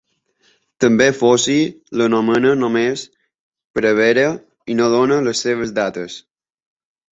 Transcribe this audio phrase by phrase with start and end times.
[0.85, 1.57] També Foci
[2.01, 3.05] l'anomena només
[3.79, 4.27] prevere
[4.75, 6.21] i no dóna les seves dates.